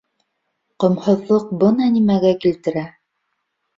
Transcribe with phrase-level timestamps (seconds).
[0.83, 2.87] Ҡомһоҙлоҡ бына нимәгә килтерә!